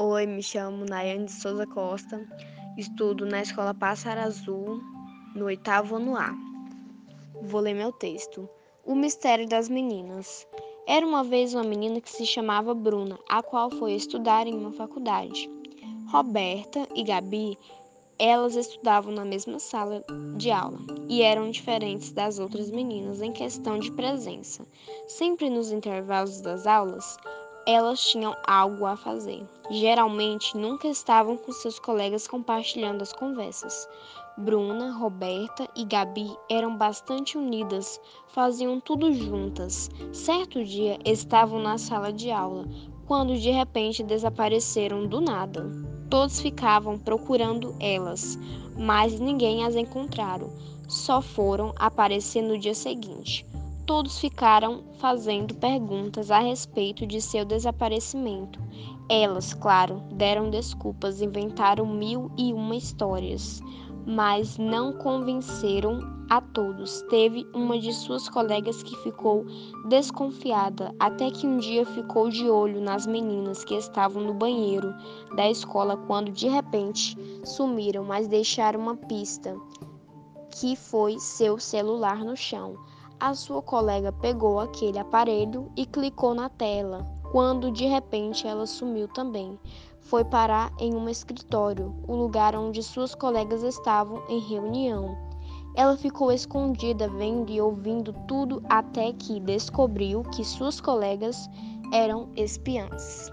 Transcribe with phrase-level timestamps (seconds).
[0.00, 2.24] Oi, me chamo Nayane de Souza Costa,
[2.78, 4.80] estudo na Escola Pássaro Azul,
[5.34, 6.32] no oitavo ano A.
[7.42, 8.48] Vou ler meu texto.
[8.86, 10.46] O Mistério das Meninas.
[10.86, 14.70] Era uma vez uma menina que se chamava Bruna, a qual foi estudar em uma
[14.70, 15.50] faculdade.
[16.12, 17.58] Roberta e Gabi,
[18.20, 20.04] elas estudavam na mesma sala
[20.36, 24.64] de aula e eram diferentes das outras meninas em questão de presença.
[25.08, 27.16] Sempre nos intervalos das aulas,
[27.68, 29.46] elas tinham algo a fazer.
[29.70, 33.86] Geralmente nunca estavam com seus colegas compartilhando as conversas.
[34.38, 39.90] Bruna, Roberta e Gabi eram bastante unidas, faziam tudo juntas.
[40.14, 42.64] Certo dia estavam na sala de aula,
[43.06, 45.70] quando de repente desapareceram do nada.
[46.08, 48.38] Todos ficavam procurando elas,
[48.78, 50.50] mas ninguém as encontraram.
[50.88, 53.44] Só foram aparecer no dia seguinte
[53.88, 58.60] todos ficaram fazendo perguntas a respeito de seu desaparecimento.
[59.08, 63.62] Elas, claro, deram desculpas, inventaram mil e uma histórias,
[64.06, 67.00] mas não convenceram a todos.
[67.08, 69.46] Teve uma de suas colegas que ficou
[69.88, 74.94] desconfiada, até que um dia ficou de olho nas meninas que estavam no banheiro
[75.34, 79.56] da escola quando de repente sumiram, mas deixaram uma pista
[80.50, 82.76] que foi seu celular no chão.
[83.20, 89.08] A sua colega pegou aquele aparelho e clicou na tela, quando de repente ela sumiu
[89.08, 89.58] também.
[90.00, 95.18] Foi parar em um escritório, o lugar onde suas colegas estavam em reunião.
[95.74, 101.50] Ela ficou escondida vendo e ouvindo tudo até que descobriu que suas colegas
[101.92, 103.32] eram espiãs.